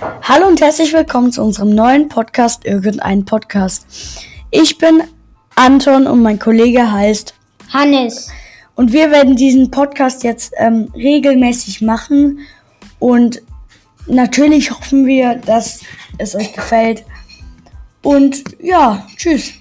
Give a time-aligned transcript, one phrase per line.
[0.00, 3.86] Hallo und herzlich willkommen zu unserem neuen Podcast Irgendein Podcast.
[4.50, 5.02] Ich bin
[5.56, 7.34] Anton und mein Kollege heißt
[7.70, 8.30] Hannes.
[8.76, 12.40] und wir werden diesen Podcast jetzt ähm, regelmäßig machen
[12.98, 13.42] und
[14.06, 15.80] natürlich hoffen wir, dass
[16.16, 17.04] es euch gefällt.
[18.02, 19.52] Und ja, tschüss.